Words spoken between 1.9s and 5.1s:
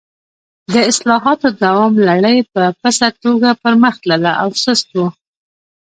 لړۍ په پڅه توګه پر مخ تلله او سست و.